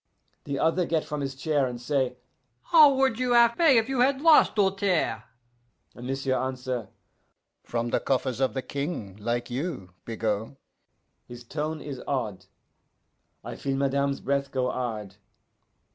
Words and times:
The 0.45 0.57
other 0.57 0.87
get 0.87 1.05
from 1.05 1.21
his 1.21 1.35
chair, 1.35 1.67
and 1.67 1.79
say, 1.79 2.17
'How 2.63 2.91
would 2.95 3.19
you 3.19 3.33
have 3.33 3.55
pay 3.55 3.77
if 3.77 3.87
you 3.87 3.99
had 3.99 4.19
lost, 4.19 4.55
Doltaire?' 4.55 5.25
And 5.93 6.07
m'sieu' 6.07 6.33
answer, 6.33 6.87
'From 7.63 7.89
the 7.91 7.99
coffers 7.99 8.39
of 8.39 8.55
the 8.55 8.63
King, 8.63 9.15
like 9.17 9.51
you, 9.51 9.91
Bigot' 10.05 10.57
His 11.27 11.43
tone 11.43 11.81
is 11.81 12.01
odd. 12.07 12.47
I 13.43 13.55
feel 13.55 13.77
madame's 13.77 14.21
breath 14.21 14.49
go 14.49 14.71
hard. 14.71 15.17